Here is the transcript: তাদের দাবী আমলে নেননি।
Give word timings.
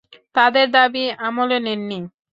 তাদের 0.35 0.65
দাবী 0.75 1.03
আমলে 1.27 1.57
নেননি। 1.65 1.99